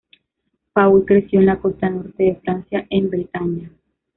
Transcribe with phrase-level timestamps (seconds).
[0.73, 3.69] Paul creció en la costa norte de Francia, en Bretaña.